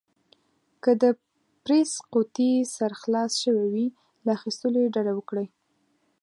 که 0.83 0.91
د 1.01 1.03
پرېس 1.63 1.91
قوطي 2.11 2.51
سر 2.75 2.91
خلاص 3.01 3.31
شوی 3.43 3.67
وي، 3.73 3.87
له 4.25 4.31
اخيستلو 4.37 4.77
يې 4.83 4.93
ډډه 4.95 5.13
وکړئ. 5.15 5.47